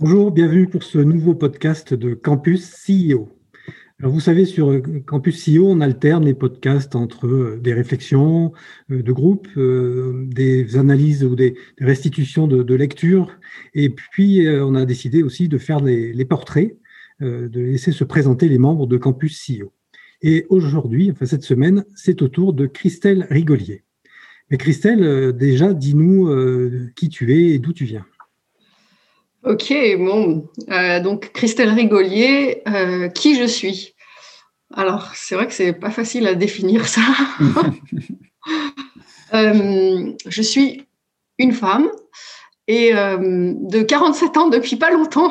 [0.00, 3.28] Bonjour, bienvenue pour ce nouveau podcast de Campus CEO.
[3.98, 8.52] Alors vous savez, sur Campus CEO, on alterne les podcasts entre euh, des réflexions
[8.92, 13.40] euh, de groupe, euh, des analyses ou des restitutions de, lecture,
[13.74, 16.76] et puis on a décidé aussi de faire les, portraits,
[17.20, 19.72] de laisser se présenter les membres de Campus CEO.
[20.22, 23.82] Et aujourd'hui, enfin cette semaine, c'est au tour de Christelle Rigolier.
[24.48, 26.30] Mais Christelle, déjà, dis-nous
[26.94, 28.06] qui tu es et d'où tu viens.
[29.48, 33.94] Ok, bon, euh, donc Christelle Rigolier, euh, qui je suis?
[34.74, 37.00] Alors, c'est vrai que c'est pas facile à définir ça.
[39.34, 40.86] Euh, je suis
[41.36, 41.90] une femme
[42.66, 45.30] et de 47 ans depuis pas longtemps.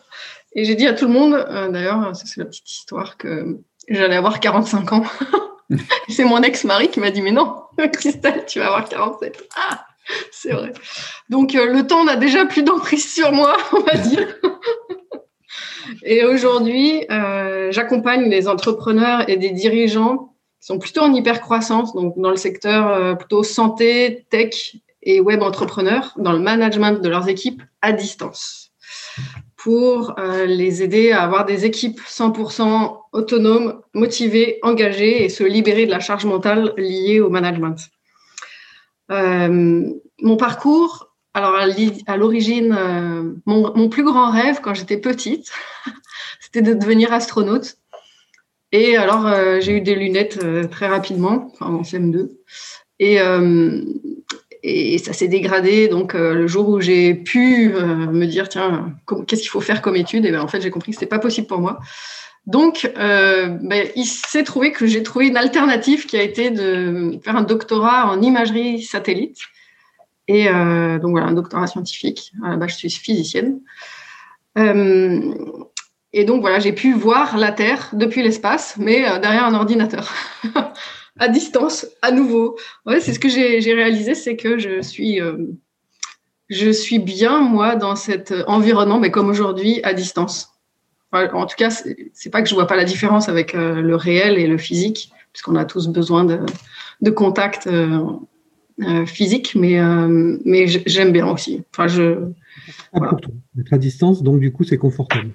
[0.54, 1.32] et j'ai dit à tout le monde,
[1.72, 3.56] d'ailleurs, c'est la petite histoire que
[3.88, 5.04] j'allais avoir 45 ans.
[6.10, 7.62] c'est mon ex-mari qui m'a dit, mais non,
[7.94, 9.48] Christelle, tu vas avoir 47.
[9.56, 9.86] Ah
[10.30, 10.72] c'est vrai.
[11.28, 14.26] Donc, euh, le temps n'a déjà plus d'emprise sur moi, on va dire.
[16.04, 22.14] et aujourd'hui, euh, j'accompagne les entrepreneurs et des dirigeants qui sont plutôt en hypercroissance, donc
[22.18, 27.28] dans le secteur euh, plutôt santé, tech et web entrepreneurs, dans le management de leurs
[27.28, 28.72] équipes à distance,
[29.56, 30.14] pour
[30.46, 36.00] les aider à avoir des équipes 100% autonomes, motivées, engagées et se libérer de la
[36.00, 37.78] charge mentale liée au management.
[39.10, 39.90] Euh,
[40.22, 45.50] mon parcours, alors à l'origine, euh, mon, plus grand rêve quand j'étais petite,
[46.40, 47.76] c'était de devenir astronaute.
[48.72, 50.38] Et alors, euh, j'ai eu des lunettes
[50.70, 52.30] très rapidement, en CM2.
[53.00, 53.18] Et,
[54.62, 55.88] et ça s'est dégradé.
[55.88, 58.94] Donc, le jour où j'ai pu me dire, tiens,
[59.26, 61.08] qu'est-ce qu'il faut faire comme étude, et ben, en fait, j'ai compris que ce n'était
[61.08, 61.80] pas possible pour moi.
[62.46, 67.18] Donc, euh, ben, il s'est trouvé que j'ai trouvé une alternative qui a été de
[67.22, 69.38] faire un doctorat en imagerie satellite.
[70.26, 72.32] Et euh, donc voilà, un doctorat scientifique.
[72.44, 73.60] À la base, je suis physicienne.
[74.58, 75.34] Euh,
[76.12, 80.12] et donc voilà, j'ai pu voir la Terre depuis l'espace, mais derrière un ordinateur,
[81.18, 82.56] à distance, à nouveau.
[82.84, 85.20] Ouais, c'est ce que j'ai réalisé, c'est que je suis,
[86.48, 90.50] je suis bien moi dans cet environnement, mais comme aujourd'hui, à distance
[91.12, 94.38] en tout cas, c'est pas que je vois pas la différence avec euh, le réel
[94.38, 96.40] et le physique, puisqu'on a tous besoin de,
[97.00, 98.00] de contact euh,
[98.82, 99.80] euh, physique, mais,
[100.44, 101.62] mais j'aime bien aussi.
[101.72, 102.30] Enfin, je.
[102.92, 103.16] Voilà.
[103.58, 105.30] Être à distance, donc du coup, c'est confortable.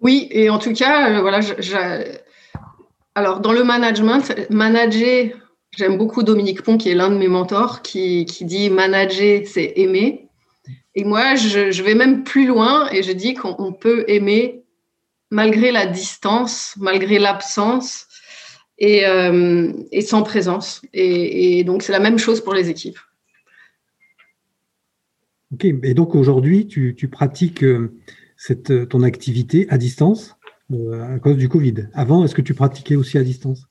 [0.00, 1.40] Oui, et en tout cas, voilà,
[3.14, 5.30] alors dans le management, manager,
[5.70, 9.72] j'aime beaucoup Dominique Pont, qui est l'un de mes mentors, qui, qui dit manager, c'est
[9.76, 10.25] aimer.
[10.96, 14.64] Et moi, je, vais même plus loin et je dis qu'on peut aimer
[15.30, 18.06] malgré la distance, malgré l'absence
[18.78, 20.80] et, euh, sans présence.
[20.94, 22.98] Et, donc, c'est la même chose pour les équipes.
[25.52, 27.92] Ok, et donc aujourd'hui, tu, pratiques euh,
[28.88, 30.34] ton activité à distance
[30.72, 31.88] euh, à cause du Covid.
[31.92, 33.66] Avant, est-ce que tu pratiquais aussi à distance?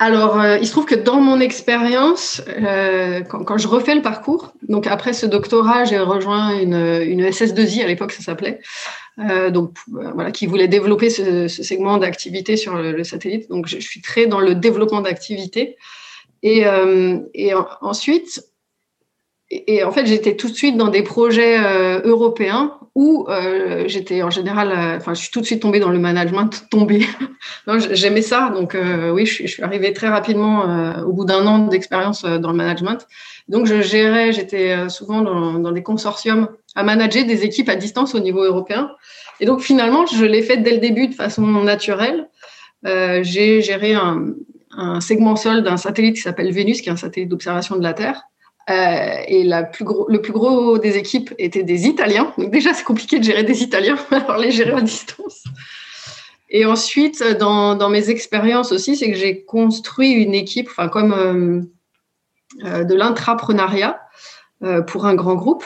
[0.00, 4.52] Alors, euh, il se trouve que dans mon expérience, euh, quand, je refais le parcours,
[4.68, 8.60] donc après ce doctorat, j'ai rejoint une, une SS2I à l'époque, ça s'appelait,
[9.18, 13.48] euh, donc voilà, qui voulait développer ce, segment d'activité sur le, satellite.
[13.50, 15.76] Donc, je, suis très dans le développement d'activité.
[16.44, 16.62] Et,
[17.34, 18.44] et ensuite,
[19.50, 21.58] et, en fait, j'étais tout de suite dans des projets
[22.04, 25.90] européens où euh, j'étais en général, euh, enfin, je suis tout de suite tombée dans
[25.90, 27.06] le management, tombée.
[27.92, 30.64] J'aimais ça, donc euh, oui, je, suis arrivée très rapidement
[31.06, 33.06] au bout d'un an d'expérience dans le management.
[33.48, 38.18] Donc, je gérais, j'étais souvent dans, des consortiums à manager des équipes à distance au
[38.18, 38.90] niveau européen.
[39.38, 42.28] Et donc, finalement, je l'ai fait dès le début de façon naturelle.
[42.84, 44.34] J'ai géré un,
[44.72, 47.92] un segment sol d'un satellite qui s'appelle Vénus, qui est un satellite d'observation de la
[47.92, 48.24] Terre.
[48.68, 52.32] Euh, et le plus gros des équipes était des Italiens.
[52.36, 55.44] Donc déjà, c'est compliqué de gérer des Italiens, alors les gérer à distance.
[56.50, 61.12] Et ensuite, dans, dans mes expériences aussi, c'est que j'ai construit une équipe, enfin comme
[61.12, 61.62] euh,
[62.64, 64.00] euh, de l'intrapreneuriat
[64.88, 65.64] pour un grand groupe,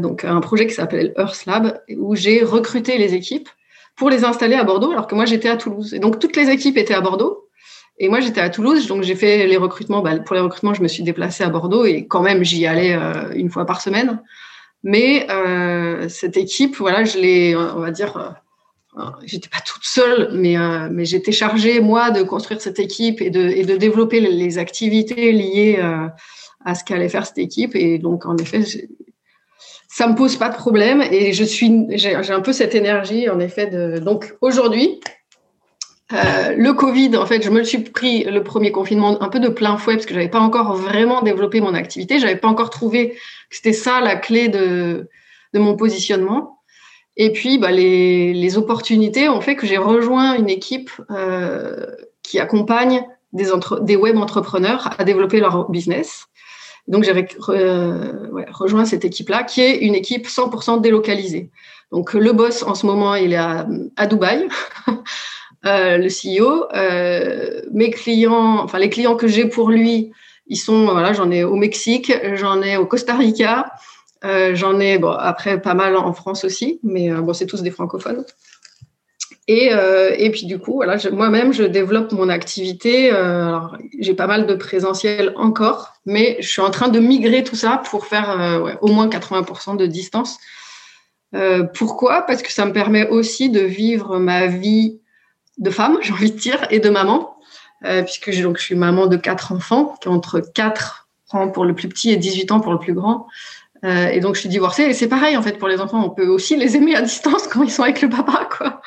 [0.00, 3.50] donc un projet qui s'appelle Earth Lab, où j'ai recruté les équipes
[3.96, 5.92] pour les installer à Bordeaux, alors que moi j'étais à Toulouse.
[5.92, 7.43] Et donc toutes les équipes étaient à Bordeaux,
[7.98, 10.02] et moi, j'étais à Toulouse, donc j'ai fait les recrutements.
[10.02, 12.94] Bah, pour les recrutements, je me suis déplacée à Bordeaux et quand même, j'y allais
[12.94, 14.20] euh, une fois par semaine.
[14.82, 18.36] Mais euh, cette équipe, voilà, je l'ai, on va dire,
[18.98, 23.20] euh, j'étais pas toute seule, mais, euh, mais j'étais chargée, moi, de construire cette équipe
[23.20, 26.06] et de, et de développer les activités liées euh,
[26.64, 27.74] à ce qu'allait faire cette équipe.
[27.74, 28.62] Et donc, en effet,
[29.88, 33.40] ça me pose pas de problème et je suis, j'ai un peu cette énergie, en
[33.40, 33.66] effet.
[33.66, 35.00] De, donc, aujourd'hui,
[36.12, 39.48] euh, le Covid, en fait, je me suis pris le premier confinement un peu de
[39.48, 42.18] plein fouet parce que j'avais pas encore vraiment développé mon activité.
[42.18, 43.16] J'avais pas encore trouvé que
[43.56, 45.08] c'était ça la clé de,
[45.54, 46.58] mon positionnement.
[47.16, 51.86] Et puis, bah, les, opportunités ont fait que j'ai rejoint une équipe euh,
[52.22, 56.26] qui accompagne des, web entrepreneurs à développer leur business.
[56.86, 61.50] Donc, j'ai euh, rejoint cette équipe-là, qui est une équipe 100% délocalisée.
[61.92, 64.48] Donc, le boss, en ce moment, il est à Dubaï,
[65.66, 66.66] euh, le CEO.
[66.74, 70.12] Euh, mes clients, enfin, les clients que j'ai pour lui,
[70.46, 73.72] ils sont, voilà, j'en ai au Mexique, j'en ai au Costa Rica,
[74.24, 77.70] euh, j'en ai, bon, après, pas mal en France aussi, mais bon, c'est tous des
[77.70, 78.24] francophones.
[79.46, 79.72] Et,
[80.18, 83.12] et puis du coup, voilà, moi-même, je développe mon activité.
[84.00, 87.82] j'ai pas mal de présentiel encore, mais je suis en train de migrer tout ça
[87.90, 90.38] pour faire au moins 80% de distance.
[91.74, 92.22] pourquoi?
[92.22, 94.98] Parce que ça me permet aussi de vivre ma vie
[95.58, 97.36] de femme, j'ai envie de dire, et de maman,
[97.82, 101.74] puisque donc, je suis maman de quatre enfants, qui ont entre 4 ans pour le
[101.74, 103.26] plus petit et 18 ans pour le plus grand.
[103.84, 104.84] Euh, et donc, je suis divorcée.
[104.84, 106.02] Et c'est pareil, en fait, pour les enfants.
[106.04, 108.80] On peut aussi les aimer à distance quand ils sont avec le papa, quoi.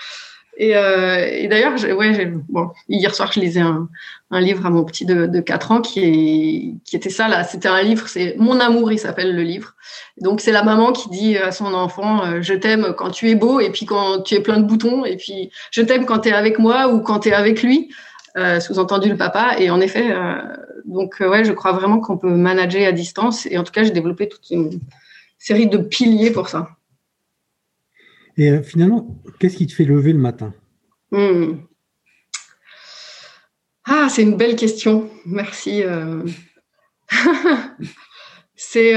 [0.59, 3.87] Et, euh, et d'ailleurs, ouais, bon, hier soir, je lisais un,
[4.31, 7.43] un, livre à mon petit de, de 4 ans qui, est, qui était ça, là.
[7.43, 9.75] C'était un livre, c'est Mon amour, il s'appelle le livre.
[10.19, 13.35] Donc, c'est la maman qui dit à son enfant euh, Je t'aime quand tu es
[13.35, 15.05] beau et puis quand tu es plein de boutons.
[15.05, 17.89] Et puis, je t'aime quand tu es avec moi ou quand tu es avec lui.
[18.37, 19.55] Euh, sous-entendu le papa.
[19.57, 20.35] Et en effet, euh,
[20.85, 23.47] donc euh, ouais, je crois vraiment qu'on peut manager à distance.
[23.47, 24.79] Et en tout cas, j'ai développé toute une
[25.39, 26.69] série de piliers pour ça.
[28.37, 30.53] Et finalement, qu'est-ce qui te fait lever le matin?
[31.11, 31.57] Hmm.
[33.85, 35.09] Ah, c'est une belle question.
[35.25, 35.83] Merci.
[38.55, 38.95] c'est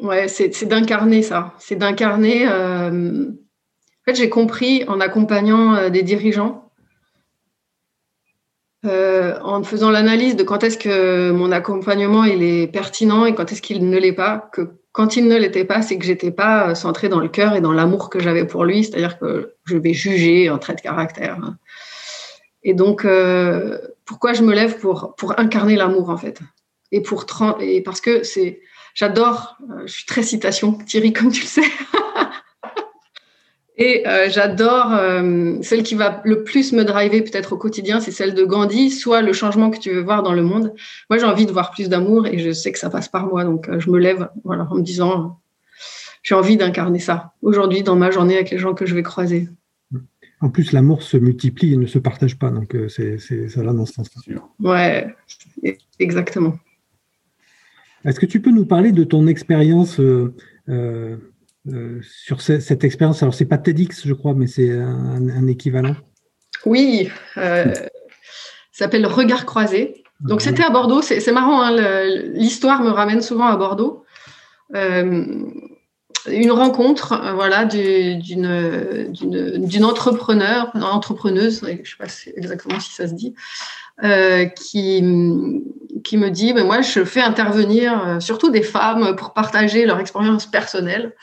[0.00, 1.54] ouais, c'est d'incarner ça.
[1.58, 2.48] C'est d'incarner.
[2.48, 3.32] En
[4.04, 6.70] fait, j'ai compris en accompagnant des dirigeants
[8.86, 13.60] euh, en faisant l'analyse de quand est-ce que mon accompagnement est pertinent et quand est-ce
[13.60, 17.08] qu'il ne l'est pas, que quand il ne l'était pas, c'est que j'étais pas centrée
[17.08, 20.48] dans le cœur et dans l'amour que j'avais pour lui, c'est-à-dire que je vais juger
[20.48, 21.38] un trait de caractère.
[22.62, 26.40] Et donc, euh, pourquoi je me lève pour, pour incarner l'amour en fait?
[26.92, 27.24] Et pour
[27.60, 28.60] et parce que c'est
[28.94, 31.62] j'adore, euh, je suis très citation Thierry comme tu le sais.
[33.82, 38.10] Et euh, j'adore euh, celle qui va le plus me driver peut-être au quotidien, c'est
[38.10, 40.74] celle de Gandhi, soit le changement que tu veux voir dans le monde.
[41.08, 43.42] Moi, j'ai envie de voir plus d'amour et je sais que ça passe par moi,
[43.42, 45.40] donc euh, je me lève voilà, en me disant,
[46.22, 49.48] j'ai envie d'incarner ça aujourd'hui dans ma journée avec les gens que je vais croiser.
[50.42, 53.86] En plus, l'amour se multiplie et ne se partage pas, donc c'est ça là dans
[53.86, 54.42] ce sens-là.
[54.58, 55.14] Ouais,
[55.98, 56.58] exactement.
[58.04, 60.00] Est-ce que tu peux nous parler de ton expérience
[61.68, 63.22] euh, sur cette expérience.
[63.22, 65.94] Alors, c'est pas TEDx, je crois, mais c'est un, équivalent.
[66.64, 70.02] Oui, euh, ça s'appelle Regard croisé.
[70.20, 71.02] Donc, c'était à Bordeaux.
[71.02, 71.76] C'est marrant, hein,
[72.32, 74.04] l'histoire me ramène souvent à Bordeaux.
[74.74, 75.44] Euh,
[76.30, 78.46] une rencontre voilà, d'une
[79.84, 82.06] entrepreneur, une entrepreneuse, je ne sais pas
[82.36, 83.34] exactement si ça se dit,
[84.56, 85.62] qui,
[86.04, 90.46] qui me dit ben Moi, je fais intervenir surtout des femmes pour partager leur expérience
[90.46, 91.14] personnelle.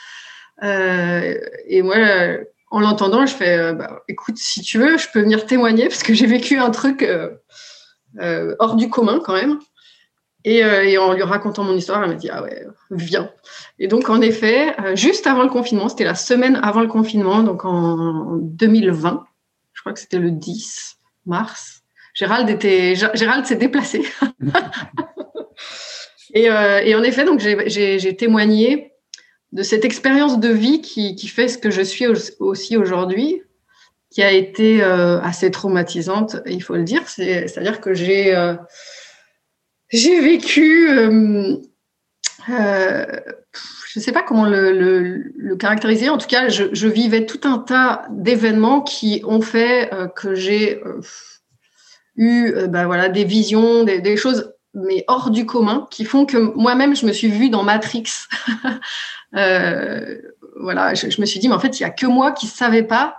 [0.63, 1.37] Euh,
[1.67, 1.95] et moi,
[2.71, 6.03] en l'entendant, je fais, euh, bah, écoute, si tu veux, je peux venir témoigner parce
[6.03, 9.59] que j'ai vécu un truc euh, hors du commun quand même.
[10.43, 13.29] Et, et, en lui racontant mon histoire, elle m'a dit, ah ouais, viens.
[13.79, 17.65] Et donc, en effet, juste avant le confinement, c'était la semaine avant le confinement, donc
[17.65, 19.25] en 2020,
[19.73, 21.81] je crois que c'était le 10 mars,
[22.13, 24.05] Gérald, était, Gérald s'est déplacé.
[26.33, 28.93] et, et, en effet, donc j'ai témoigné
[29.57, 32.05] de cette expérience de vie qui, qui, fait ce que je suis
[32.39, 33.41] aussi aujourd'hui,
[34.11, 37.09] qui a été euh, assez traumatisante, il faut le dire.
[37.09, 38.53] C'est-à-dire que j'ai euh,
[39.91, 41.57] vécu, euh,
[42.47, 44.71] je ne sais pas comment le,
[45.35, 50.35] le, caractériser, en tout cas, je, vivais tout un tas d'événements qui ont fait que
[50.35, 50.83] j'ai
[52.15, 57.05] eu ben des visions, des choses mais hors du commun, qui font que moi-même, je
[57.05, 58.05] me suis vue dans Matrix.
[59.35, 60.21] Euh,
[60.55, 62.51] voilà, je, me suis dit, mais en fait, il n'y a que moi qui ne
[62.51, 63.17] savais pas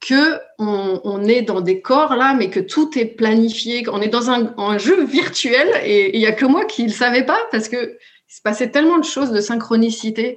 [0.00, 4.30] que on, est dans des corps là, mais que tout est planifié, qu'on est dans
[4.30, 7.70] un, jeu virtuel et il n'y a que moi qui ne le savais pas parce
[7.70, 7.96] que
[8.28, 10.36] il se passait tellement de choses de synchronicité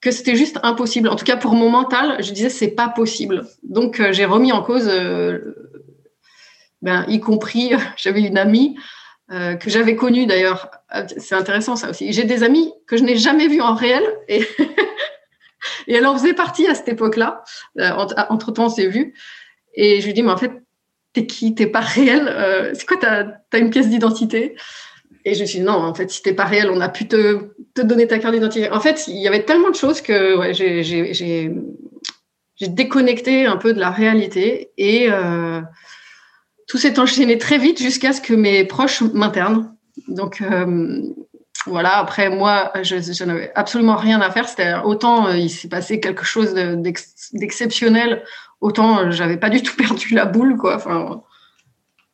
[0.00, 1.10] que c'était juste impossible.
[1.10, 3.46] En tout cas, pour mon mental, je disais c'est pas possible.
[3.62, 4.90] Donc, j'ai remis en cause,
[6.80, 8.78] ben, y compris, j'avais une amie
[9.30, 10.70] que j'avais connue d'ailleurs.
[11.18, 12.12] C'est intéressant ça aussi.
[12.12, 14.44] J'ai des amis que je n'ai jamais vus en réel et
[15.88, 17.42] elle en faisait partie à cette époque-là.
[17.78, 17.90] Euh,
[18.28, 19.14] entre temps, on s'est vu.
[19.74, 20.52] Et je lui dis, mais en fait,
[21.12, 21.54] t'es qui?
[21.54, 22.28] T'es pas réel?
[22.28, 24.56] Euh, C'est quoi T'as as une pièce d'identité?
[25.24, 27.06] Et je me suis dit, non, en fait, si t'es pas réel, on a pu
[27.06, 28.70] te, donner ta carte d'identité.
[28.70, 31.52] En fait, il y avait tellement de choses que j'ai
[32.60, 34.70] déconnecté un peu de la réalité.
[34.78, 35.60] Et euh,
[36.70, 39.74] tout s'est enchaîné très vite jusqu'à ce que mes proches m'internent.
[40.08, 40.40] Donc,
[41.66, 44.48] voilà, après moi, je, n'avais absolument rien à faire.
[44.48, 48.22] C'était autant euh, il s'est passé quelque chose d'exceptionnel,
[48.60, 50.78] autant euh, j'avais pas du tout perdu la boule, quoi.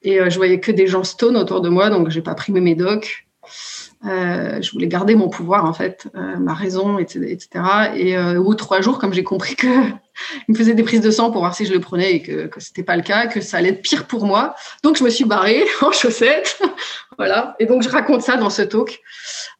[0.02, 2.52] Et euh, je voyais que des gens stone autour de moi, donc j'ai pas pris
[2.52, 3.28] mes médocs.
[4.02, 7.48] je voulais garder mon pouvoir en fait, ma raison, etc.
[7.94, 9.68] Et au bout de trois jours, comme j'ai compris que
[10.48, 12.46] il me faisait des prises de sang pour voir si je le prenais et que,
[12.46, 15.10] que c'était pas le cas, que ça allait être pire pour moi, donc je me
[15.10, 16.60] suis barrée en chaussettes
[17.18, 17.56] voilà.
[17.58, 19.00] Et donc, je raconte ça dans ce talk.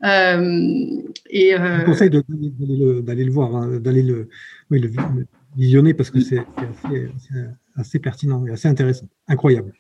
[0.05, 4.29] Euh, et, euh, Je vous conseille d'aller le, voir, hein, d'aller le,
[5.57, 6.45] visionner parce que c'est
[7.77, 9.07] assez, pertinent et assez intéressant.
[9.29, 9.73] Incroyable.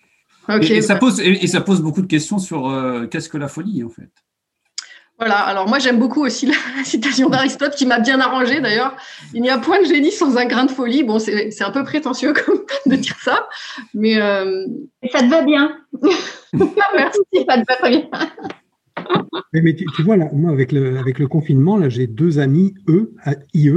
[0.62, 3.84] et, ça pose, et, ça pose beaucoup de questions sur euh, qu'est-ce que la folie,
[3.84, 4.10] en fait?
[5.18, 6.46] Voilà, alors moi j'aime beaucoup aussi
[6.76, 8.96] la citation d'Aristote qui m'a bien arrangé d'ailleurs.
[9.32, 11.04] Il n'y a point de génie sans un grain de folie.
[11.04, 13.48] Bon, c'est un peu prétentieux comme de dire ça,
[13.94, 14.20] mais.
[14.20, 14.66] Euh...
[15.10, 15.76] ça te va bien?
[16.52, 18.08] Merci, ça te va très bien.
[19.52, 23.14] mais, tu, vois, là, moi avec le, avec le confinement, là j'ai deux amis, eux,
[23.54, 23.70] IE,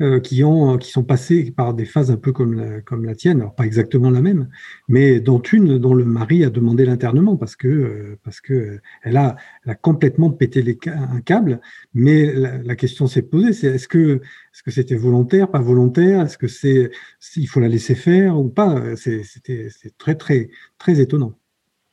[0.00, 3.14] euh, qui, ont, qui sont passés par des phases un peu comme la, comme la
[3.14, 4.48] tienne, alors pas exactement la même,
[4.88, 9.16] mais dont une dont le mari a demandé l'internement parce que, euh, parce que elle,
[9.16, 11.60] a, elle complètement pété les, un câble.
[11.94, 14.16] Mais la, question s'est posée, c'est est-ce que
[14.52, 16.22] est-ce que c'était volontaire, pas volontaire?
[16.22, 18.96] Est-ce que c'est s'il faut la laisser faire ou pas?
[18.96, 21.34] C'était très très très étonnant.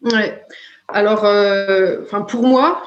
[0.02, 0.42] Ouais.
[0.88, 2.82] Alors, euh, pour moi,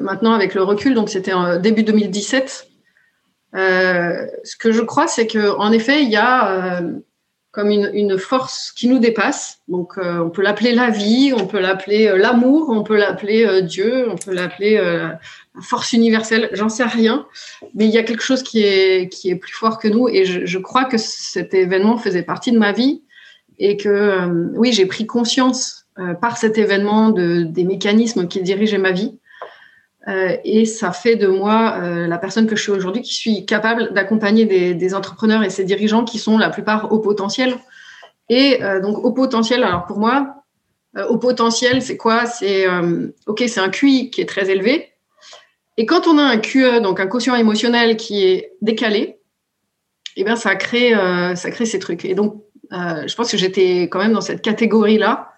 [0.00, 2.71] maintenant avec le recul, donc c'était début 2017.
[3.54, 6.92] Euh, ce que je crois, c'est qu'en effet, il y a euh,
[7.50, 9.60] comme une, force qui nous dépasse.
[9.68, 14.08] Donc, euh, on peut l'appeler la vie, on peut l'appeler l'amour, on peut l'appeler Dieu,
[14.10, 15.18] on peut l'appeler la
[15.60, 16.48] force universelle.
[16.52, 17.26] J'en sais rien,
[17.74, 20.08] mais il y a quelque chose qui est qui est plus fort que nous.
[20.08, 23.02] Et je, je crois que cet événement faisait partie de ma vie
[23.58, 25.84] et que oui, j'ai pris conscience
[26.22, 29.18] par cet événement de, des mécanismes qui dirigeaient ma vie
[30.08, 33.46] euh, et ça fait de moi euh, la personne que je suis aujourd'hui, qui suis
[33.46, 37.54] capable d'accompagner des, des, entrepreneurs et ces dirigeants qui sont la plupart au potentiel.
[38.28, 40.36] Et euh, donc au potentiel, alors pour moi,
[41.08, 42.26] au potentiel, c'est quoi?
[42.26, 42.66] C'est
[43.26, 44.90] ok, c'est un QI qui est très élevé.
[45.78, 49.18] Et quand on a un QE, donc un quotient émotionnel qui est décalé,
[50.16, 50.92] eh bien ça crée
[51.34, 52.04] ça crée ces trucs.
[52.04, 55.32] Et donc je pense que j'étais quand même dans cette catégorie là.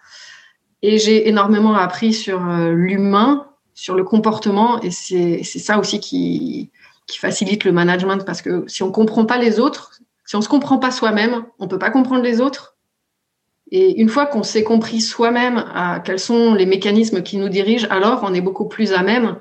[0.82, 6.70] Et j'ai énormément appris sur l'humain, sur le comportement et c'est ça aussi qui,
[7.06, 10.48] qui facilite le management parce que si on comprend pas les autres, si on se
[10.48, 12.76] comprend pas soi-même, on peut pas comprendre les autres.
[13.70, 15.64] Et une fois qu'on s'est compris soi-même
[16.04, 19.36] quels sont les mécanismes qui nous dirigent, alors on est beaucoup plus à même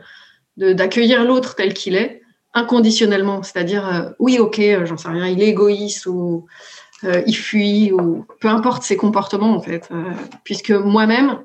[0.57, 2.21] d'accueillir l'autre tel qu'il est,
[2.53, 3.43] inconditionnellement.
[3.43, 6.45] C'est-à-dire, euh, oui, ok, euh, j'en sais rien, il est égoïste ou
[7.03, 9.89] euh, il fuit ou peu importe ses comportements en fait,
[10.43, 11.39] puisque moi-même,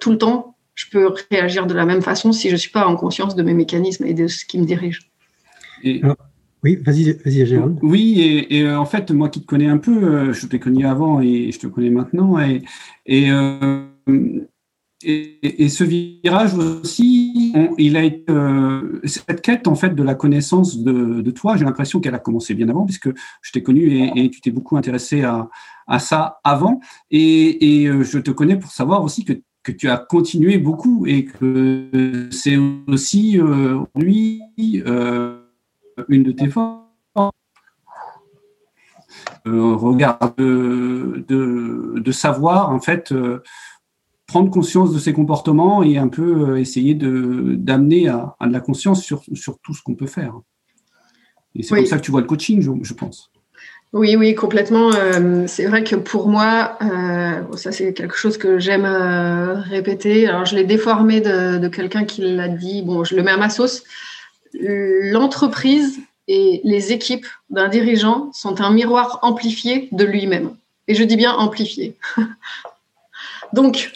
[0.00, 2.86] tout le temps, je peux réagir de la même façon si je ne suis pas
[2.86, 5.10] en conscience de mes mécanismes et de ce qui me dirige.
[5.82, 7.78] oui, vas-y, vas-y, Gérald.
[7.82, 10.86] Oui, et, euh, en fait, moi qui te connais un peu, euh, je t'ai connu
[10.86, 12.62] avant et je te connais maintenant, et,
[13.06, 13.84] et, euh,
[15.02, 18.32] et, ce virage aussi, il a été
[19.04, 21.56] cette quête en fait de la connaissance de, de toi.
[21.56, 24.76] J'ai l'impression qu'elle a commencé bien avant, puisque je t'ai connu et, tu t'es beaucoup
[24.76, 25.48] intéressé à,
[25.86, 26.80] à ça avant,
[27.10, 29.34] et, et je te connais pour savoir aussi que
[29.66, 32.56] que tu as continué beaucoup et que c'est
[32.86, 34.40] aussi euh, lui
[34.86, 35.40] euh,
[36.08, 36.84] une de tes forces.
[39.48, 41.24] Euh, regarde de,
[41.98, 43.12] de, savoir en fait
[44.26, 49.02] prendre conscience de ses comportements et un peu essayer de d'amener à, de la conscience
[49.02, 50.34] sur, sur tout ce qu'on peut faire.
[51.56, 53.32] Et c'est comme ça que tu vois le coaching, je pense.
[53.96, 54.92] Oui, oui, complètement.
[54.92, 60.28] Euh, c'est vrai que pour moi, euh, ça c'est quelque chose que j'aime euh, répéter.
[60.28, 62.82] Alors je l'ai déformé de, quelqu'un qui l'a dit.
[62.82, 63.84] Bon, je le mets à ma sauce.
[64.52, 65.98] L'entreprise
[66.28, 70.50] et les équipes d'un dirigeant sont un miroir amplifié de lui-même.
[70.88, 71.96] Et je dis bien amplifié.
[73.54, 73.92] Donc,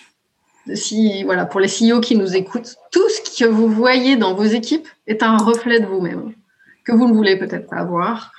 [0.73, 4.45] si voilà, pour les CEO qui nous écoutent, tout ce que vous voyez dans vos
[4.45, 6.33] équipes est un reflet de vous-même.
[6.87, 8.33] que vous ne voulez peut-être pas avoir.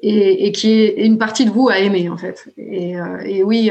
[0.00, 2.48] Et, qui est une partie de vous à aimer en fait.
[2.58, 3.70] Et, oui,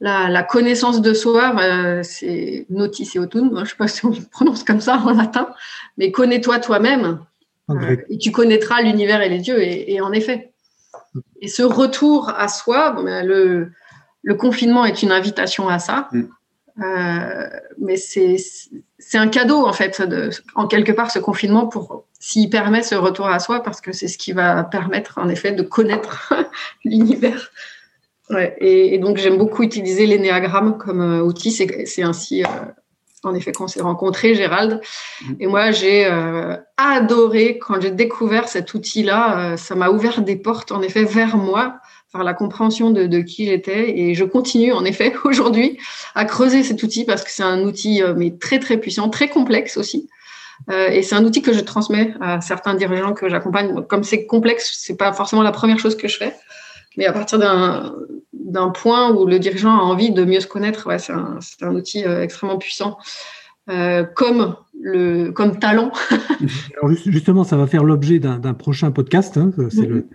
[0.00, 4.10] la, connaissance de soi, bah, c'est notice et autumn, je ne sais pas si on
[4.10, 5.48] le prononce comme ça en latin,
[5.96, 7.20] mais connais-toi toi-même
[7.70, 9.62] euh, et tu connaîtras l'univers et les dieux.
[9.62, 10.52] Et, en effet,
[11.40, 13.72] et ce retour à soi, ben, le,
[14.22, 16.22] le, confinement est une invitation à ça, mm.
[16.80, 17.48] Euh,
[17.78, 18.38] mais c'est
[19.14, 23.26] un cadeau en fait, de, en quelque part, ce confinement pour s'il permet ce retour
[23.26, 26.32] à soi, parce que c'est ce qui va permettre en effet de connaître
[26.84, 27.50] l'univers
[28.60, 31.50] et, donc j'aime beaucoup utiliser l'énéagramme comme euh, outil.
[31.50, 32.46] C'est ainsi, euh,
[33.22, 34.80] en effet, qu'on s'est rencontrés, Gérald.
[35.22, 35.34] Mm.
[35.40, 39.56] Et moi, j'ai euh, adoré quand j'ai découvert cet outil-là.
[39.56, 41.76] ça m'a ouvert des portes, en effet, vers moi,
[42.14, 43.98] vers la compréhension de, qui j'étais.
[43.98, 45.78] Et je continue, en effet, aujourd'hui,
[46.14, 49.76] à creuser cet outil parce que c'est un outil mais très très puissant, très complexe
[49.76, 50.08] aussi.
[50.70, 53.82] et c'est un outil que je transmets à certains dirigeants que j'accompagne.
[53.88, 56.34] Comme c'est complexe, c'est pas forcément la première chose que je fais.
[56.96, 60.98] Mais à partir d'un point où le dirigeant a envie de mieux se connaître, ouais,
[60.98, 62.98] c'est un, un, outil euh, extrêmement puissant,
[63.70, 65.90] euh, comme, le, comme talent.
[66.82, 69.38] Alors justement, ça va faire l'objet d'un prochain podcast.
[69.38, 70.06] Hein, c'est le,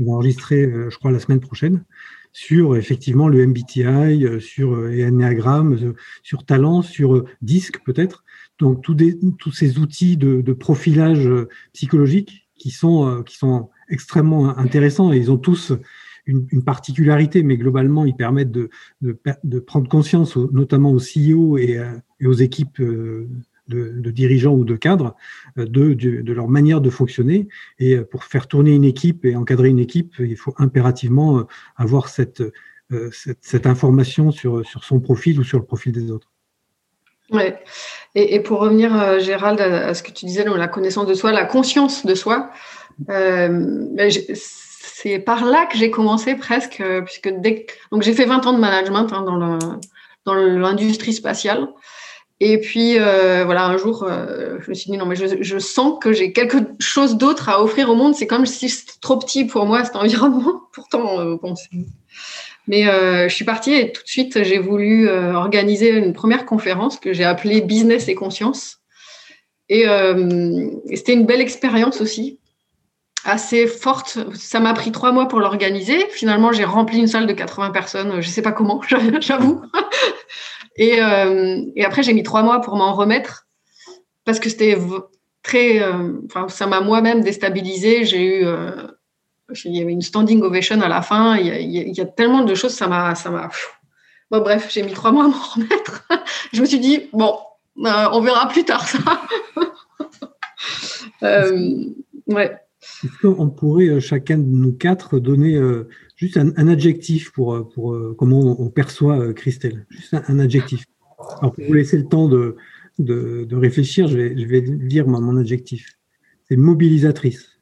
[0.00, 1.84] on va enregistrer, euh, je crois, la semaine prochaine
[2.32, 8.24] sur effectivement le MBTI, sur Enneagram, sur talent, sur disque peut-être.
[8.58, 11.30] Donc tous, ces outils de, profilage
[11.72, 13.24] psychologique qui sont,
[13.88, 15.72] extrêmement intéressants et ils ont tous
[16.26, 18.68] une, particularité, mais globalement, ils permettent de,
[19.60, 21.92] prendre conscience, notamment aux CEO et, euh,
[22.24, 23.28] aux équipes euh,
[23.68, 25.14] de, dirigeants ou de cadres,
[25.58, 27.48] euh, de, de, leur manière de fonctionner.
[27.78, 31.46] Et pour faire tourner une équipe et encadrer une équipe, il faut impérativement
[31.76, 32.42] avoir cette,
[33.12, 36.30] cette, information sur, sur son profil ou sur le profil des autres.
[37.30, 37.58] Ouais.
[38.14, 42.06] Et, pour revenir, Gérald, à, ce que tu disais, la connaissance de soi, la conscience
[42.06, 42.50] de soi,
[43.10, 43.48] euh,
[43.92, 47.66] ben, c'est par là que j'ai commencé presque, euh, puisque dès
[48.00, 49.22] j'ai fait 20 ans de management hein,
[50.24, 51.68] dans l'industrie spatiale.
[52.40, 55.98] Et puis euh, voilà, un jour, euh, je me suis dit non mais je, sens
[56.00, 58.14] que j'ai quelque chose d'autre à offrir au monde.
[58.14, 60.62] C'est comme si c'était trop petit pour moi cet environnement.
[60.72, 61.54] Pourtant, euh, bon,
[62.66, 62.84] mais
[63.28, 67.24] je suis partie et tout de suite j'ai voulu organiser une première conférence que j'ai
[67.24, 68.80] appelée Business et conscience.
[69.68, 69.86] Et
[70.94, 72.38] c'était une belle expérience aussi
[73.24, 74.18] assez forte.
[74.34, 76.06] Ça m'a pris trois mois pour l'organiser.
[76.10, 78.10] Finalement, j'ai rempli une salle de 80 personnes.
[78.20, 78.80] Je ne sais pas comment,
[79.20, 79.62] j'avoue.
[80.76, 83.46] Et, euh, et, après, j'ai mis trois mois pour m'en remettre
[84.24, 84.76] parce que c'était
[85.42, 85.82] très.
[85.82, 88.04] Euh, enfin, ça m'a moi-même déstabilisé.
[88.04, 88.46] J'ai eu.
[88.46, 88.88] Euh,
[89.64, 91.36] il y avait une standing ovation à la fin.
[91.36, 92.74] Il y a, il y a tellement de choses.
[92.74, 93.14] Ça m'a.
[93.14, 93.48] Ça m'a
[94.30, 96.06] bon, bref, j'ai mis trois mois à m'en remettre.
[96.52, 97.38] je me suis dit, bon,
[97.76, 98.98] on verra plus tard ça.
[102.26, 102.65] ouais.
[103.04, 107.68] Est-ce qu'on pourrait euh, chacun de nous quatre donner euh, juste un, adjectif pour, euh,
[107.74, 109.86] pour comment on perçoit Christelle?
[109.90, 110.84] Juste un, adjectif.
[111.40, 112.56] Alors, pour vous laisser le temps de,
[112.98, 115.98] de, réfléchir, je vais, je vais dire mon adjectif.
[116.48, 117.58] C'est mobilisatrice.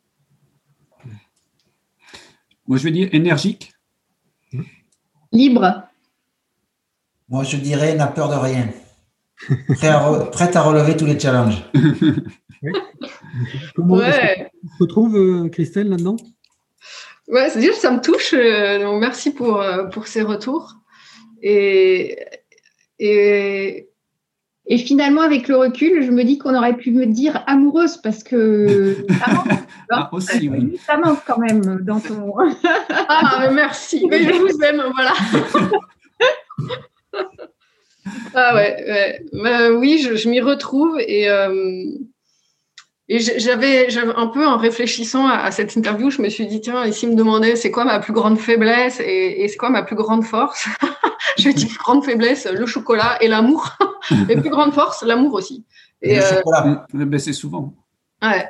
[2.67, 3.73] Moi, je vais dire énergique.
[5.33, 5.85] Libre.
[7.29, 8.69] Moi, je dirais n'a peur de rien.
[9.37, 11.65] Prête à, relever tous les challenges.
[13.75, 14.51] Comment ouais.
[14.79, 16.17] se retrouve, Christelle, là-dedans?
[17.29, 18.35] Ouais, c'est dire ça me touche.
[18.35, 20.75] Euh, merci pour, euh, pour ces retours.
[21.43, 22.19] Et,
[22.99, 23.89] et,
[24.67, 28.23] et, finalement, avec le recul, je me dis qu'on aurait pu me dire amoureuse parce
[28.23, 29.59] que ça manque,
[29.91, 30.79] ah, aussi, oui.
[30.87, 32.35] ça manque quand même dans ton.
[32.91, 34.07] ah, merci.
[34.11, 35.13] Mais je vous aime, voilà.
[38.35, 39.25] ah ouais, ouais.
[39.33, 41.29] Bah, oui, je, je m'y retrouve et.
[43.07, 47.07] Et j'avais, un peu en réfléchissant à, cette interview, je me suis dit tiens, ici
[47.07, 50.67] me demandait c'est quoi ma plus grande faiblesse et, c'est quoi ma plus grande force?
[51.39, 53.77] je dire grande faiblesse, le chocolat et l'amour.
[54.31, 55.67] et plus grande force, l'amour aussi.
[56.01, 57.75] Et, le euh, chocolat, ben, c'est souvent.
[58.23, 58.49] Ouais.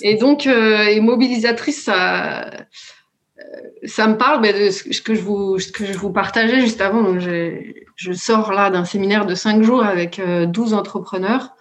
[0.00, 2.50] Et donc, euh, et mobilisatrice, ça, euh,
[3.84, 7.18] ça me parle de ce que je vous, partageais juste avant.
[7.18, 11.56] Je sors là d'un séminaire de cinq jours avec 12 entrepreneurs.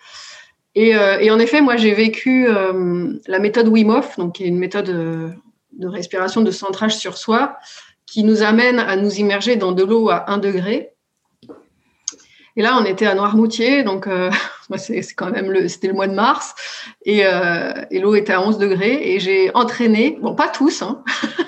[0.77, 4.57] Euh, et, en effet, moi, j'ai vécu euh, la méthode Wim donc qui est une
[4.57, 5.29] méthode euh,
[5.73, 7.57] de respiration, de centrage sur soi,
[8.05, 10.91] qui nous amène à nous immerger dans de l'eau à 1 degré.
[12.57, 14.07] Et là, on était à Noirmoutier, donc
[14.77, 16.55] c'est quand même le, c'était le mois de mars,
[17.03, 17.23] et,
[17.91, 21.03] et l'eau était à 11 degrés, et j'ai entraîné, bon, pas tous, hein,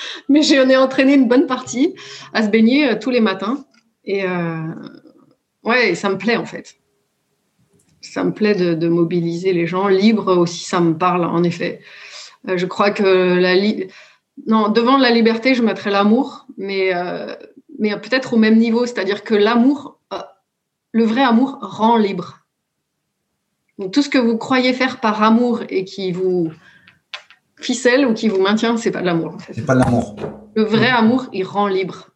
[0.28, 1.94] mais j'en ai entraîné une bonne partie
[2.32, 3.64] à se baigner tous les matins.
[4.04, 4.24] Et
[5.64, 6.76] ouais, et ça me plaît en fait.
[8.00, 9.88] ça me plaît de, mobiliser les gens.
[9.88, 11.80] Libre aussi, ça me parle, en effet.
[12.48, 13.54] Euh, je crois que la
[14.46, 17.34] non, devant la liberté, je mettrais l'amour, mais, euh,
[17.78, 20.18] mais peut-être au même niveau, c'est-à-dire que l'amour, euh,
[20.92, 22.38] le vrai amour rend libre.
[23.92, 26.50] Tout ce que vous croyez faire par amour et qui vous
[27.60, 29.36] ficelle ou qui vous maintient, c'est pas de l'amour.
[29.52, 30.16] C'est pas de l'amour.
[30.54, 32.08] Le vrai amour, il rend libre.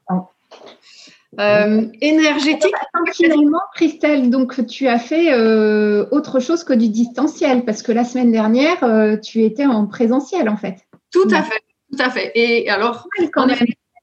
[1.40, 2.74] Euh, énergétique.
[3.14, 8.04] Finalement, Christelle, donc tu as fait euh, autre chose que du distanciel parce que la
[8.04, 10.76] semaine dernière, euh, tu étais en présentiel en fait.
[11.10, 12.32] Tout à fait, tout à fait.
[12.34, 13.58] Et alors, quand même,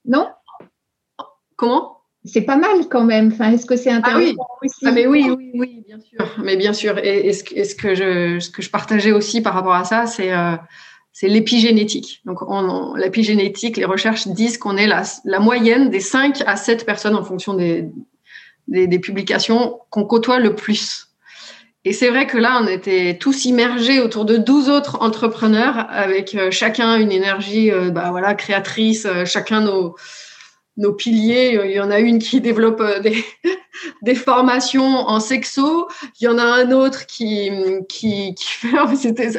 [0.06, 0.28] non?
[1.56, 1.98] Comment?
[2.26, 3.28] C'est pas mal quand même.
[3.32, 4.70] Enfin, est-ce que c'est intéressant ah oui.
[4.84, 6.20] Ah, mais oui, oui, oui, bien sûr.
[6.44, 6.98] Mais bien sûr.
[6.98, 7.44] Et, ce,
[7.76, 10.32] que je, ce que je partageais aussi par rapport à ça, c'est
[11.20, 12.22] c'est l'épigénétique.
[12.24, 12.40] Donc,
[12.96, 17.26] l'épigénétique, les recherches disent qu'on est la, la, moyenne des 5 à 7 personnes en
[17.26, 17.90] fonction des,
[18.70, 21.08] des, publications qu'on côtoie le plus.
[21.84, 26.36] Et c'est vrai que là, on était tous immergés autour de 12 autres entrepreneurs avec
[26.36, 29.98] euh, chacun une énergie euh, bah, voilà, créatrice, euh, chacun nos,
[30.80, 31.60] nos piliers.
[31.66, 33.24] Il y en a une qui développe euh, des,
[34.02, 35.88] des formations en sexo.
[36.20, 37.52] Il y en a un autre qui,
[37.88, 38.70] qui, qui fait.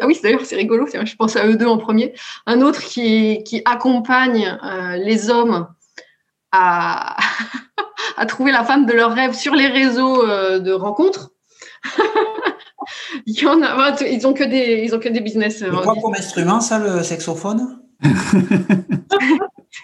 [0.01, 0.87] Ah oui, d'ailleurs, c'est rigolo.
[0.87, 2.15] Je pense à eux deux en premier.
[2.47, 5.67] Un autre qui, qui accompagne euh, les hommes
[6.53, 7.17] à,
[8.17, 11.31] à trouver la femme de leur rêve sur les réseaux euh, de rencontres.
[13.27, 15.59] Il y en a, ils ont que des, ils ont que des business.
[15.59, 17.81] C'est quoi comme instrument, ça, le sexophone?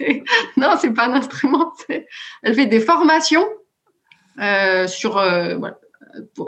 [0.57, 1.73] non, c'est pas un instrument.
[2.43, 3.47] Elle fait des formations
[4.41, 5.19] euh, sur.
[5.19, 5.59] Euh,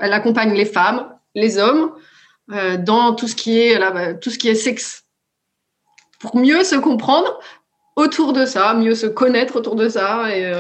[0.01, 1.93] elle accompagne les femmes, les hommes
[2.53, 3.79] euh, dans tout ce qui est
[4.21, 5.05] tout ce qui est sexe
[6.21, 7.39] pour mieux se comprendre
[7.97, 10.53] autour de ça, mieux se connaître autour de ça et,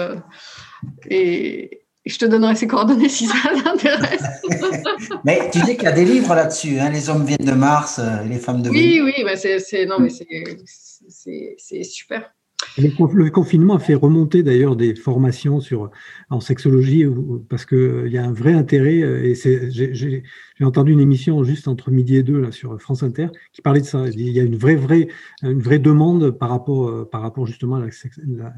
[1.08, 4.22] et, je te donnerai ses coordonnées si ça t'intéresse.
[5.24, 8.00] mais tu dis qu'il y a des livres là-dessus, hein, les hommes viennent de Mars,
[8.26, 12.32] les femmes de Oui, oui, bah c'est non mais c'est super.
[12.76, 15.90] Le, confinement a fait remonter d'ailleurs des formations sur,
[16.30, 17.04] en sexologie
[17.48, 19.02] parce qu'il y a un vrai intérêt.
[19.02, 19.34] Euh, et
[19.70, 20.22] j'ai
[20.64, 23.86] entendu une émission juste entre midi et deux là, sur France Inter qui parlait de
[23.86, 24.06] ça.
[24.08, 25.08] Il y a une vraie, vraie,
[25.42, 27.86] une vraie demande par rapport, euh, par rapport justement à la,
[28.26, 28.52] la,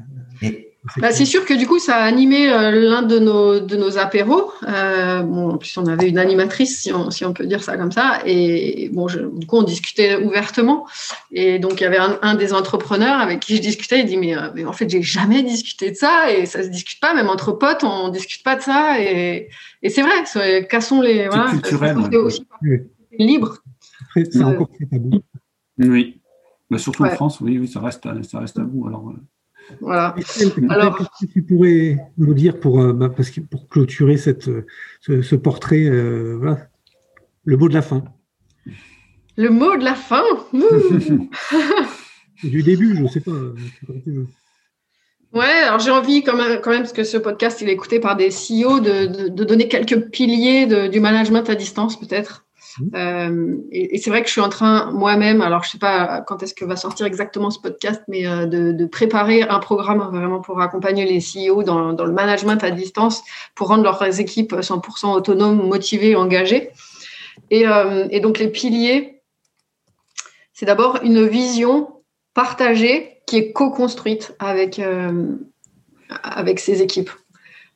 [0.97, 3.99] bah, c'est sûr que du coup, ça a animé euh, l'un de nos, de nos
[3.99, 4.51] apéros.
[4.67, 7.77] Euh, bon, en plus, on avait une animatrice, si on, si on peut dire ça
[7.77, 8.19] comme ça.
[8.25, 10.87] Et bon, du coup, on discutait ouvertement.
[11.31, 13.99] Et donc, il y avait un, des entrepreneurs avec qui je discutais.
[13.99, 16.69] Il dit mais, euh, mais en fait, j'ai jamais discuté de ça et ça se
[16.69, 18.99] discute pas, même entre potes, on discute pas de ça.
[18.99, 19.49] Et,
[19.83, 21.27] et c'est vrai, cassons les.
[21.27, 21.97] Voilà, culturel.
[22.15, 22.43] Aussi
[23.19, 23.57] libre.
[24.15, 25.21] C'est encore très tabou.
[25.77, 26.21] Oui.
[26.71, 28.87] Bah, surtout en France, oui, oui, ça reste, ça reste tabou.
[28.87, 29.13] Alors.
[29.79, 30.15] Voilà.
[30.69, 34.49] Alors, que tu pourrais nous dire pour, euh, bah, parce que pour clôturer cette,
[35.01, 36.67] ce, portrait, euh, voilà,
[37.45, 38.03] le mot de la fin.
[39.37, 40.23] Le mot de la fin
[42.43, 43.31] Du début, je ne sais pas.
[45.33, 47.99] Ouais, alors j'ai envie quand même, quand même, parce que ce podcast il est écouté
[48.01, 52.45] par des CEO, de, de, donner quelques piliers de, du management à distance peut-être.
[52.79, 52.95] Mmh.
[52.95, 56.41] Euh, et, c'est vrai que je suis en train moi-même, alors je sais pas quand
[56.43, 60.61] est-ce que va sortir exactement ce podcast, mais euh, de, préparer un programme vraiment pour
[60.61, 63.21] accompagner les CEO dans, le management à distance,
[63.55, 66.71] pour rendre leurs équipes 100% autonomes, motivées, engagées.
[67.49, 69.21] Et, euh, et donc les piliers,
[70.53, 72.01] c'est d'abord une vision
[72.33, 74.81] partagée qui est co-construite avec,
[76.09, 77.09] avec ces équipes.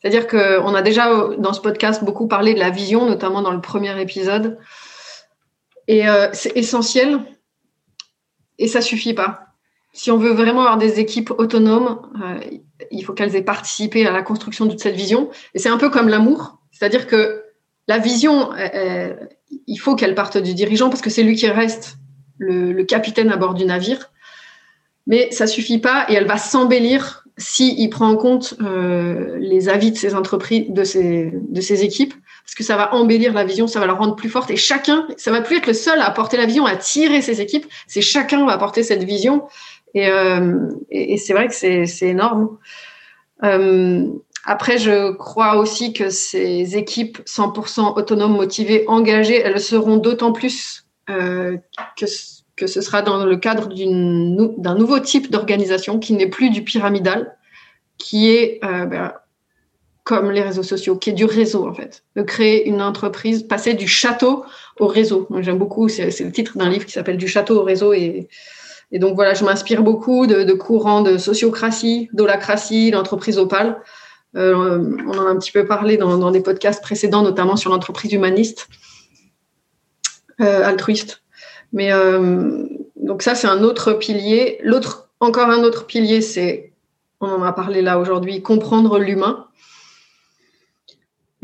[0.01, 3.61] C'est-à-dire qu'on a déjà dans ce podcast beaucoup parlé de la vision, notamment dans le
[3.61, 4.59] premier épisode.
[5.87, 7.19] Et euh, c'est essentiel.
[8.57, 9.47] Et ça suffit pas.
[9.93, 12.39] Si on veut vraiment avoir des équipes autonomes, euh,
[12.91, 15.29] il faut qu'elles aient participé à la construction de cette vision.
[15.53, 16.59] Et c'est un peu comme l'amour.
[16.71, 17.43] C'est-à-dire que
[17.87, 19.13] la vision, euh,
[19.67, 21.97] il faut qu'elle parte du dirigeant parce que c'est lui qui reste
[22.37, 24.11] le, capitaine à bord du navire.
[25.07, 29.97] Mais ça suffit pas et elle va s'embellir s'il prend en compte les avis de
[29.97, 32.13] ses entreprises, de ses, de ses équipes
[32.45, 34.51] parce que ça va embellir la vision, ça va la rendre plus forte.
[34.51, 37.41] Et chacun, ça va plus être le seul à apporter la vision, à tirer ses
[37.41, 37.65] équipes.
[37.87, 39.47] C'est chacun va apporter cette vision.
[39.95, 42.57] Et, euh, et, c'est vrai que c'est énorme.
[43.43, 44.07] Euh,
[44.45, 50.85] après, je crois aussi que ces équipes 100% autonomes, motivées, engagées, elles seront d'autant plus
[51.09, 51.57] euh,
[51.97, 52.05] que,
[52.55, 57.35] que ce sera dans le cadre d'un nouveau type d'organisation qui n'est plus du pyramidal,
[57.97, 59.13] qui est euh, ben,
[60.05, 63.73] comme les réseaux sociaux, qui est du réseau en fait, de créer une entreprise, passer
[63.73, 64.45] du château
[64.79, 65.27] au réseau.
[65.39, 68.29] J'aime beaucoup, c'est le titre d'un livre qui s'appelle Du château au réseau et,
[68.93, 73.81] donc voilà, je m'inspire beaucoup de, courants de sociocratie, d'holacratie, l'entreprise opale.
[74.35, 78.13] Euh, on en a un petit peu parlé dans, des podcasts précédents, notamment sur l'entreprise
[78.13, 78.67] humaniste.
[80.39, 81.23] altruiste.
[81.73, 81.91] Mais
[82.95, 84.59] donc ça, c'est un autre pilier.
[84.63, 86.71] L'autre, encore un autre pilier, c'est,
[87.21, 89.47] on en a parlé là aujourd'hui, comprendre l'humain.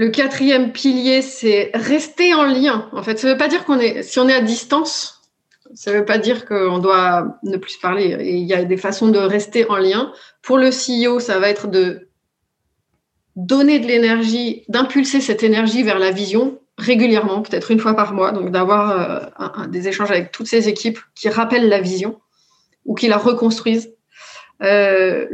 [0.02, 2.90] Le quatrième pilier, c'est rester en lien.
[2.92, 5.22] En fait, ça ne veut pas dire qu'on est, si on est à distance,
[5.76, 8.18] ça ne veut pas dire qu'on doit ne plus parler.
[8.20, 10.12] Il y a des façons de rester en lien.
[10.42, 12.08] Pour le CEO, ça va être de
[13.36, 18.32] donner de l'énergie, d'impulser cette énergie vers la vision régulièrement, peut-être une fois par mois,
[18.32, 22.20] donc d'avoir euh, des échanges avec toutes ces équipes qui rappellent la vision
[22.86, 23.94] ou qui la reconstruisent.
[24.64, 25.28] Euh,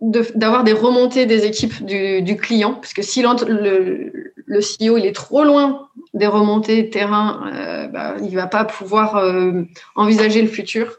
[0.00, 4.12] d'avoir des remontées des équipes du, client, parce que si le,
[4.46, 9.16] le, CEO il est trop loin des remontées terrain, euh, bah, il va pas pouvoir
[9.16, 9.62] euh,
[9.96, 10.98] envisager le futur.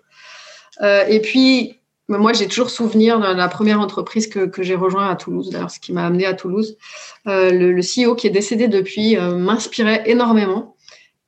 [0.81, 5.09] Euh, et puis, moi, j'ai toujours souvenir de la première entreprise que, que j'ai rejoint
[5.09, 6.77] à Toulouse, d'ailleurs, ce qui m'a amené à Toulouse.
[7.25, 10.70] Le, le, CEO qui est décédé depuis m'inspirait énormément.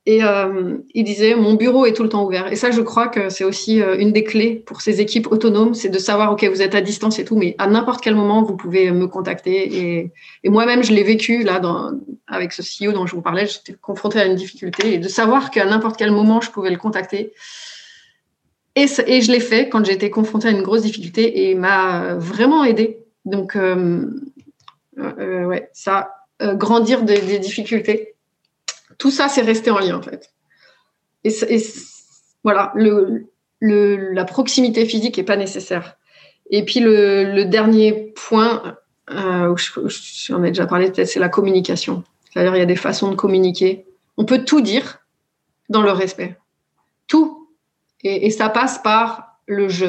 [0.06, 2.52] Et euh, il disait, mon bureau est tout le temps ouvert.
[2.52, 5.72] Et ça, je crois que c'est aussi euh, une des clés pour ces équipes autonomes,
[5.72, 8.42] c'est de savoir, OK, vous êtes à distance et tout, mais à n'importe quel moment,
[8.42, 10.12] vous pouvez me contacter.
[10.44, 11.92] Et, moi-même, je l'ai vécu là dans,
[12.26, 14.94] avec ce CEO dont je vous parlais, j'étais confrontée à une difficulté.
[14.94, 17.32] Et de savoir qu'à n'importe quel moment, je pouvais le contacter.
[18.76, 22.62] Et, et je l'ai fait quand été confrontée à une grosse difficulté et m'a vraiment
[22.62, 22.98] aidé.
[23.24, 24.04] Donc, euh,
[24.98, 26.10] euh ouais, ça,
[26.42, 28.13] euh, grandir des, des difficultés
[29.04, 30.32] tout ça, c'est resté en lien, en fait.
[31.24, 31.30] Et,
[32.42, 32.72] voilà,
[33.60, 35.98] la proximité physique n'est pas nécessaire.
[36.48, 38.78] Et puis, le, dernier point,
[39.10, 39.54] euh,
[40.26, 42.02] j'en ai déjà parlé, c'est la communication.
[42.32, 43.84] C'est-à-dire, il y a des façons de communiquer.
[44.16, 45.00] On peut tout dire
[45.68, 46.38] dans le respect.
[47.06, 47.50] Tout.
[48.04, 49.84] Et, ça passe par le je.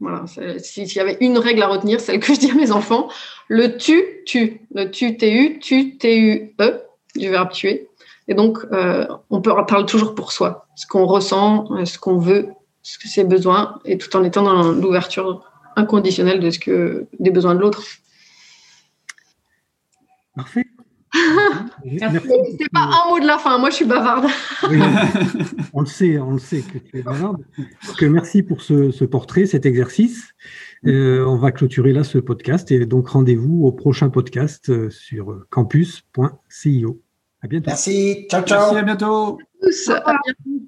[0.00, 0.24] Voilà.
[0.58, 3.10] S'il y avait une règle à retenir, celle que je dis à mes enfants,
[3.46, 4.60] le tu, tu.
[4.74, 6.80] Le tu, tu, tu, tu, e,
[7.14, 7.89] du verbe tuer.
[8.30, 12.16] Et donc, euh, on peut parler toujours pour soi, ce qu'on ressent, euh, ce qu'on
[12.16, 17.08] veut, ce que c'est besoin, et tout en étant dans l'ouverture inconditionnelle de ce que
[17.18, 17.82] des besoins de l'autre.
[20.36, 20.64] Parfait.
[21.12, 23.58] C'est pas un mot de la fin.
[23.58, 24.26] Moi, je suis bavarde.
[25.72, 27.44] on le sait, on le sait que tu es bavarde.
[27.58, 30.34] Donc, merci pour ce, portrait, cet exercice.
[30.86, 37.02] Euh, on va clôturer là ce podcast et donc rendez-vous au prochain podcast sur campus.cio.
[37.42, 37.66] À bientôt.
[37.68, 38.26] Merci.
[38.30, 38.72] Ciao, ciao.
[38.72, 39.38] Merci, à bientôt.
[40.04, 40.66] À bientôt.